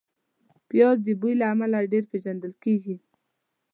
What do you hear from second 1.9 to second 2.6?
ډېر پېژندل